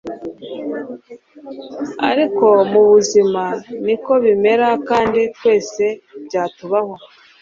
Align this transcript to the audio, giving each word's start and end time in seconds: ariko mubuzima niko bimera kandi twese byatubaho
ariko 2.09 2.47
mubuzima 2.71 3.43
niko 3.85 4.11
bimera 4.23 4.67
kandi 4.89 5.19
twese 5.35 5.83
byatubaho 6.25 6.93